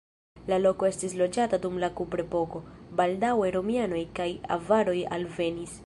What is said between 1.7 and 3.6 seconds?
la kuprepoko, baldaŭe